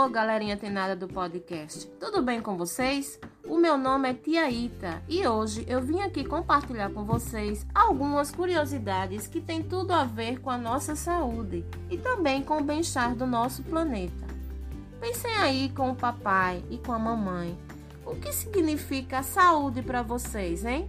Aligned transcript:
Alô, 0.00 0.08
galerinha 0.08 0.56
tenada 0.56 0.96
do 0.96 1.06
podcast. 1.06 1.86
Tudo 2.00 2.22
bem 2.22 2.40
com 2.40 2.56
vocês? 2.56 3.20
O 3.44 3.58
meu 3.58 3.76
nome 3.76 4.08
é 4.08 4.14
Tia 4.14 4.50
Ita 4.50 5.02
e 5.06 5.26
hoje 5.26 5.62
eu 5.68 5.82
vim 5.82 6.00
aqui 6.00 6.24
compartilhar 6.24 6.88
com 6.88 7.04
vocês 7.04 7.66
algumas 7.74 8.30
curiosidades 8.30 9.26
que 9.26 9.42
têm 9.42 9.62
tudo 9.62 9.92
a 9.92 10.04
ver 10.04 10.40
com 10.40 10.48
a 10.48 10.56
nossa 10.56 10.96
saúde 10.96 11.66
e 11.90 11.98
também 11.98 12.42
com 12.42 12.56
o 12.56 12.64
bem-estar 12.64 13.14
do 13.14 13.26
nosso 13.26 13.62
planeta. 13.62 14.26
Pensem 14.98 15.36
aí 15.36 15.68
com 15.68 15.90
o 15.90 15.94
papai 15.94 16.64
e 16.70 16.78
com 16.78 16.94
a 16.94 16.98
mamãe. 16.98 17.54
O 18.06 18.16
que 18.16 18.32
significa 18.32 19.22
saúde 19.22 19.82
para 19.82 20.00
vocês, 20.00 20.64
hein? 20.64 20.86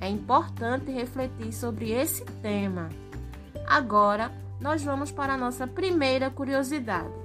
É 0.00 0.08
importante 0.08 0.88
refletir 0.92 1.52
sobre 1.52 1.90
esse 1.90 2.24
tema. 2.40 2.90
Agora, 3.66 4.30
nós 4.60 4.84
vamos 4.84 5.10
para 5.10 5.34
a 5.34 5.38
nossa 5.38 5.66
primeira 5.66 6.30
curiosidade. 6.30 7.21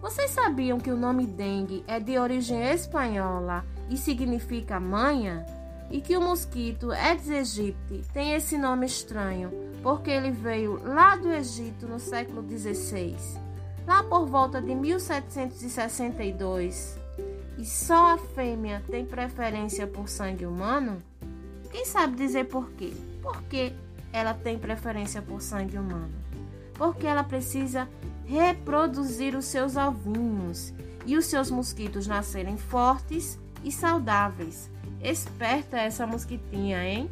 Vocês 0.00 0.30
sabiam 0.30 0.78
que 0.78 0.90
o 0.90 0.96
nome 0.96 1.26
dengue 1.26 1.84
é 1.86 1.98
de 1.98 2.18
origem 2.18 2.62
espanhola 2.62 3.64
e 3.88 3.96
significa 3.96 4.78
manha? 4.78 5.46
E 5.90 6.00
que 6.00 6.16
o 6.16 6.20
mosquito 6.20 6.90
Aedes 6.90 7.30
aegypti 7.30 8.02
tem 8.12 8.32
esse 8.32 8.58
nome 8.58 8.86
estranho 8.86 9.52
porque 9.82 10.10
ele 10.10 10.32
veio 10.32 10.82
lá 10.84 11.16
do 11.16 11.32
Egito 11.32 11.86
no 11.86 12.00
século 12.00 12.42
XVI, 12.42 13.16
lá 13.86 14.02
por 14.02 14.26
volta 14.26 14.60
de 14.60 14.74
1762. 14.74 16.98
E 17.56 17.64
só 17.64 18.14
a 18.14 18.18
fêmea 18.18 18.82
tem 18.90 19.06
preferência 19.06 19.86
por 19.86 20.08
sangue 20.08 20.44
humano? 20.44 21.00
Quem 21.70 21.86
sabe 21.86 22.16
dizer 22.16 22.46
por 22.46 22.68
quê? 22.72 22.92
Por 23.22 23.40
que 23.44 23.72
ela 24.12 24.34
tem 24.34 24.58
preferência 24.58 25.22
por 25.22 25.40
sangue 25.40 25.78
humano? 25.78 26.12
Porque 26.74 27.06
ela 27.06 27.22
precisa 27.24 27.88
reproduzir 28.26 29.36
os 29.36 29.46
seus 29.46 29.76
ovinhos 29.76 30.74
e 31.06 31.16
os 31.16 31.26
seus 31.26 31.50
mosquitos 31.50 32.06
nascerem 32.06 32.56
fortes 32.56 33.38
e 33.64 33.70
saudáveis. 33.70 34.68
Esperta 35.00 35.78
essa 35.78 36.06
mosquitinha, 36.06 36.84
hein? 36.84 37.10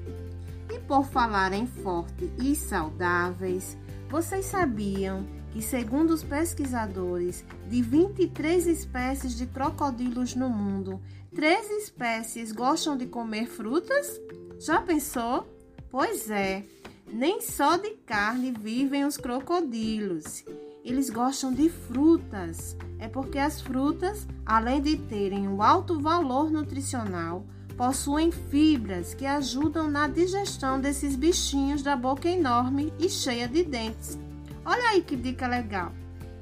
E 0.68 0.78
por 0.80 1.06
falar 1.06 1.52
em 1.52 1.66
forte 1.66 2.30
e 2.42 2.56
saudáveis, 2.56 3.76
vocês 4.08 4.46
sabiam 4.46 5.24
que, 5.52 5.62
segundo 5.62 6.10
os 6.10 6.24
pesquisadores, 6.24 7.44
de 7.68 7.80
23 7.80 8.66
espécies 8.66 9.36
de 9.36 9.46
crocodilos 9.46 10.34
no 10.34 10.48
mundo, 10.48 11.00
três 11.32 11.70
espécies 11.70 12.50
gostam 12.50 12.96
de 12.96 13.06
comer 13.06 13.46
frutas? 13.46 14.20
Já 14.58 14.80
pensou? 14.80 15.46
Pois 15.90 16.28
é, 16.28 16.64
nem 17.06 17.40
só 17.40 17.76
de 17.76 17.90
carne 17.90 18.50
vivem 18.50 19.04
os 19.04 19.16
crocodilos 19.16 20.44
eles 20.84 21.08
gostam 21.08 21.52
de 21.52 21.70
frutas. 21.70 22.76
É 22.98 23.08
porque 23.08 23.38
as 23.38 23.60
frutas, 23.60 24.28
além 24.44 24.82
de 24.82 24.96
terem 24.96 25.48
um 25.48 25.62
alto 25.62 25.98
valor 25.98 26.50
nutricional, 26.50 27.44
possuem 27.74 28.30
fibras 28.30 29.14
que 29.14 29.24
ajudam 29.24 29.90
na 29.90 30.06
digestão 30.06 30.78
desses 30.78 31.16
bichinhos 31.16 31.82
da 31.82 31.96
boca 31.96 32.28
enorme 32.28 32.92
e 32.98 33.08
cheia 33.08 33.48
de 33.48 33.64
dentes. 33.64 34.18
Olha 34.64 34.90
aí 34.90 35.02
que 35.02 35.16
dica 35.16 35.46
legal! 35.46 35.90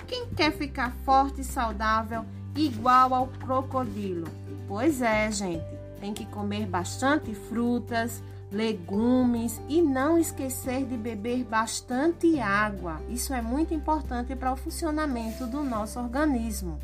Quem 0.08 0.28
quer 0.28 0.52
ficar 0.52 0.92
forte 1.04 1.40
e 1.40 1.44
saudável 1.44 2.26
igual 2.56 3.14
ao 3.14 3.28
crocodilo? 3.28 4.26
Pois 4.68 5.00
é, 5.00 5.30
gente, 5.30 5.64
tem 6.02 6.12
que 6.12 6.26
comer 6.26 6.66
bastante 6.66 7.32
frutas, 7.32 8.20
legumes 8.50 9.62
e 9.68 9.80
não 9.80 10.18
esquecer 10.18 10.84
de 10.84 10.96
beber 10.96 11.44
bastante 11.44 12.40
água. 12.40 13.00
Isso 13.08 13.32
é 13.32 13.40
muito 13.40 13.72
importante 13.72 14.34
para 14.34 14.52
o 14.52 14.56
funcionamento 14.56 15.46
do 15.46 15.62
nosso 15.62 16.00
organismo. 16.00 16.76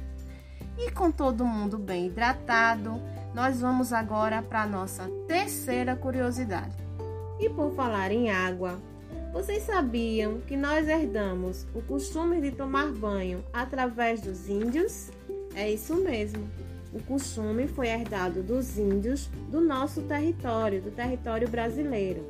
E 0.78 0.92
com 0.92 1.10
todo 1.10 1.44
mundo 1.44 1.76
bem 1.76 2.06
hidratado, 2.06 3.02
nós 3.34 3.60
vamos 3.60 3.92
agora 3.92 4.40
para 4.40 4.68
nossa 4.68 5.10
terceira 5.26 5.96
curiosidade. 5.96 6.76
E 7.40 7.50
por 7.50 7.74
falar 7.74 8.12
em 8.12 8.30
água, 8.30 8.78
vocês 9.32 9.64
sabiam 9.64 10.40
que 10.46 10.56
nós 10.56 10.86
herdamos 10.86 11.66
o 11.74 11.82
costume 11.82 12.40
de 12.40 12.52
tomar 12.52 12.92
banho 12.92 13.44
através 13.52 14.20
dos 14.20 14.48
índios? 14.48 15.10
É 15.56 15.68
isso 15.68 15.96
mesmo. 15.96 16.48
O 16.92 17.02
costume 17.02 17.68
foi 17.68 17.88
herdado 17.88 18.42
dos 18.42 18.78
índios 18.78 19.28
do 19.50 19.60
nosso 19.60 20.02
território, 20.02 20.80
do 20.80 20.90
território 20.90 21.48
brasileiro. 21.48 22.24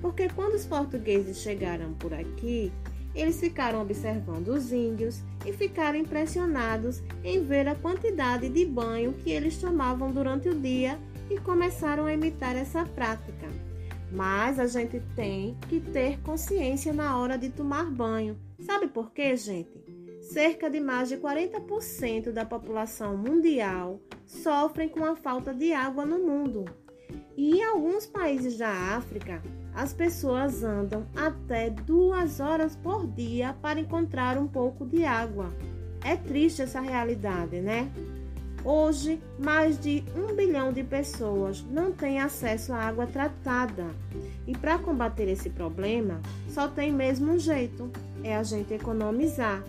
Porque 0.00 0.28
quando 0.28 0.54
os 0.54 0.66
portugueses 0.66 1.38
chegaram 1.38 1.92
por 1.94 2.12
aqui, 2.12 2.72
eles 3.14 3.38
ficaram 3.38 3.80
observando 3.80 4.48
os 4.48 4.72
índios 4.72 5.22
e 5.46 5.52
ficaram 5.52 5.98
impressionados 5.98 7.02
em 7.22 7.44
ver 7.44 7.68
a 7.68 7.74
quantidade 7.74 8.48
de 8.48 8.64
banho 8.64 9.12
que 9.12 9.30
eles 9.30 9.58
tomavam 9.58 10.10
durante 10.10 10.48
o 10.48 10.58
dia 10.58 10.98
e 11.30 11.38
começaram 11.38 12.06
a 12.06 12.12
imitar 12.12 12.56
essa 12.56 12.84
prática. 12.84 13.48
Mas 14.10 14.58
a 14.58 14.66
gente 14.66 15.00
tem 15.14 15.56
que 15.68 15.80
ter 15.80 16.18
consciência 16.20 16.92
na 16.92 17.18
hora 17.18 17.38
de 17.38 17.50
tomar 17.50 17.84
banho. 17.84 18.36
Sabe 18.60 18.86
por 18.88 19.10
quê, 19.10 19.36
gente? 19.36 20.01
Cerca 20.22 20.70
de 20.70 20.80
mais 20.80 21.08
de 21.08 21.16
40% 21.16 22.30
da 22.30 22.44
população 22.44 23.16
mundial 23.16 24.00
sofrem 24.24 24.88
com 24.88 25.04
a 25.04 25.16
falta 25.16 25.52
de 25.52 25.72
água 25.72 26.06
no 26.06 26.18
mundo. 26.18 26.64
E 27.36 27.58
em 27.58 27.64
alguns 27.64 28.06
países 28.06 28.56
da 28.56 28.70
África, 28.70 29.42
as 29.74 29.92
pessoas 29.92 30.62
andam 30.62 31.06
até 31.16 31.70
duas 31.70 32.40
horas 32.40 32.76
por 32.76 33.06
dia 33.06 33.54
para 33.60 33.80
encontrar 33.80 34.38
um 34.38 34.46
pouco 34.46 34.86
de 34.86 35.04
água. 35.04 35.52
É 36.04 36.16
triste 36.16 36.62
essa 36.62 36.80
realidade, 36.80 37.60
né? 37.60 37.90
Hoje, 38.64 39.20
mais 39.40 39.78
de 39.78 40.04
um 40.14 40.36
bilhão 40.36 40.72
de 40.72 40.84
pessoas 40.84 41.64
não 41.64 41.90
têm 41.90 42.20
acesso 42.20 42.72
à 42.72 42.78
água 42.78 43.06
tratada. 43.06 43.86
E 44.46 44.56
para 44.56 44.78
combater 44.78 45.28
esse 45.28 45.50
problema, 45.50 46.20
só 46.48 46.68
tem 46.68 46.92
mesmo 46.92 47.32
um 47.32 47.38
jeito: 47.38 47.90
é 48.22 48.36
a 48.36 48.42
gente 48.42 48.72
economizar 48.72 49.64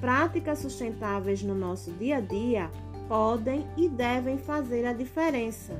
práticas 0.00 0.60
sustentáveis 0.60 1.42
no 1.42 1.54
nosso 1.54 1.90
dia 1.92 2.16
a 2.16 2.20
dia 2.20 2.70
podem 3.08 3.66
e 3.76 3.88
devem 3.88 4.38
fazer 4.38 4.86
a 4.86 4.92
diferença. 4.92 5.74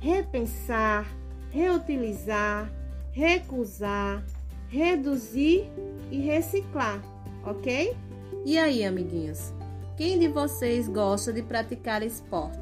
Repensar, 0.00 1.06
reutilizar, 1.50 2.70
recusar, 3.12 4.24
reduzir 4.68 5.68
e 6.10 6.18
reciclar, 6.18 7.00
ok? 7.44 7.96
E 8.44 8.58
aí, 8.58 8.84
amiguinhos? 8.84 9.52
Quem 9.96 10.18
de 10.18 10.28
vocês 10.28 10.88
gosta 10.88 11.32
de 11.32 11.42
praticar 11.42 12.02
esporte? 12.02 12.58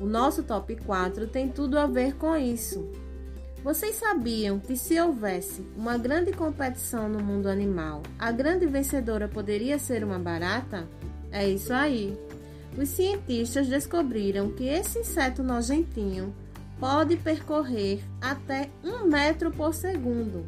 O 0.00 0.06
nosso 0.06 0.42
top 0.42 0.76
4 0.76 1.26
tem 1.26 1.48
tudo 1.48 1.78
a 1.78 1.86
ver 1.86 2.16
com 2.16 2.36
isso. 2.36 2.88
Vocês 3.62 3.96
sabiam 3.96 4.60
que 4.60 4.76
se 4.76 5.00
houvesse 5.00 5.66
uma 5.76 5.98
grande 5.98 6.32
competição 6.32 7.08
no 7.08 7.18
mundo 7.18 7.48
animal, 7.48 8.02
a 8.18 8.30
grande 8.30 8.66
vencedora 8.66 9.26
poderia 9.26 9.78
ser 9.78 10.04
uma 10.04 10.18
barata? 10.18 10.88
É 11.32 11.46
isso 11.46 11.72
aí. 11.72 12.16
Os 12.76 12.88
cientistas 12.90 13.66
descobriram 13.66 14.52
que 14.52 14.64
esse 14.64 15.00
inseto 15.00 15.42
nojentinho 15.42 16.32
pode 16.78 17.16
percorrer 17.16 18.00
até 18.20 18.70
um 18.84 19.04
metro 19.06 19.50
por 19.50 19.74
segundo. 19.74 20.46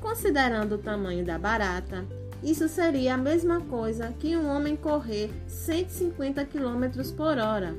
Considerando 0.00 0.76
o 0.76 0.78
tamanho 0.78 1.24
da 1.24 1.36
barata, 1.36 2.06
isso 2.40 2.68
seria 2.68 3.14
a 3.14 3.18
mesma 3.18 3.60
coisa 3.62 4.14
que 4.18 4.36
um 4.36 4.46
homem 4.46 4.76
correr 4.76 5.28
150 5.48 6.44
km 6.44 6.84
por 7.16 7.36
hora. 7.36 7.74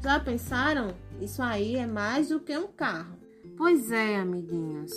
Já 0.00 0.20
pensaram? 0.20 0.94
Isso 1.20 1.42
aí 1.42 1.76
é 1.76 1.86
mais 1.86 2.28
do 2.28 2.38
que 2.38 2.56
um 2.56 2.68
carro. 2.68 3.19
Pois 3.60 3.92
é, 3.92 4.18
amiguinhos. 4.18 4.90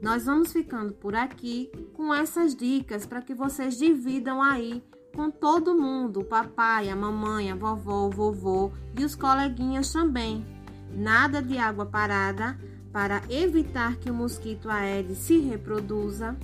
Nós 0.00 0.24
vamos 0.24 0.50
ficando 0.50 0.94
por 0.94 1.14
aqui 1.14 1.70
com 1.92 2.14
essas 2.14 2.56
dicas 2.56 3.04
para 3.04 3.20
que 3.20 3.34
vocês 3.34 3.76
dividam 3.76 4.42
aí 4.42 4.82
com 5.14 5.30
todo 5.30 5.78
mundo, 5.78 6.20
o 6.20 6.24
papai, 6.24 6.88
a 6.88 6.96
mamãe, 6.96 7.50
a 7.50 7.54
vovó, 7.54 8.06
o 8.06 8.10
vovô 8.10 8.72
e 8.98 9.04
os 9.04 9.14
coleguinhas 9.14 9.92
também. 9.92 10.42
Nada 10.90 11.42
de 11.42 11.58
água 11.58 11.84
parada 11.84 12.58
para 12.90 13.20
evitar 13.28 13.96
que 13.96 14.10
o 14.10 14.14
mosquito 14.14 14.70
Aedes 14.70 15.18
se 15.18 15.36
reproduza. 15.40 16.34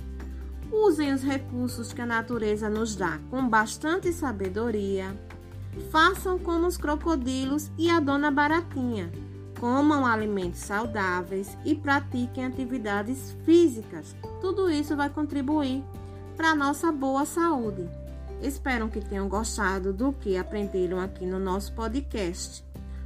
Usem 0.71 1.15
os 1.15 1.23
recursos 1.23 1.91
que 1.91 2.01
a 2.01 2.05
natureza 2.05 2.69
nos 2.69 2.95
dá 2.95 3.19
com 3.31 3.49
bastante 3.49 4.13
sabedoria. 4.13 5.19
Façam 5.89 6.37
como 6.37 6.67
os 6.67 6.77
crocodilos 6.77 7.71
e 7.75 7.89
a 7.89 7.99
dona 7.99 8.29
Baratinha 8.29 9.11
comam 9.65 10.05
alimentos 10.05 10.59
saudáveis 10.59 11.57
e 11.65 11.73
pratiquem 11.73 12.45
atividades 12.45 13.35
físicas. 13.43 14.15
Tudo 14.39 14.69
isso 14.69 14.95
vai 14.95 15.09
contribuir 15.09 15.83
para 16.37 16.51
a 16.51 16.55
nossa 16.55 16.91
boa 16.91 17.25
saúde. 17.25 17.89
Espero 18.43 18.87
que 18.89 19.01
tenham 19.01 19.27
gostado 19.27 19.91
do 19.91 20.13
que 20.13 20.37
aprenderam 20.37 20.99
aqui 20.99 21.25
no 21.25 21.39
nosso 21.39 21.73
podcast. 21.73 22.63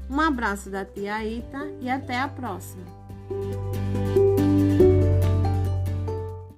Um 0.09 0.19
abraço 0.19 0.69
da 0.69 0.83
tia 0.83 1.23
Ita 1.23 1.65
e 1.79 1.89
até 1.89 2.19
a 2.19 2.27
próxima. 2.27 2.83